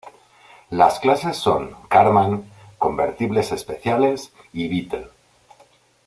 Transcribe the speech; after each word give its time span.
Las 0.71 0.99
clases 0.99 1.37
son 1.37 1.75
Karmann, 1.87 2.49
convertibles 2.79 3.51
especiales 3.51 4.33
y 4.51 4.67
Beetle. 4.67 5.09